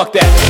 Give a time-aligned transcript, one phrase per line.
[0.00, 0.49] fuck that.